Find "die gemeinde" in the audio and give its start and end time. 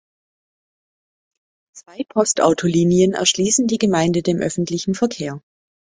3.67-4.23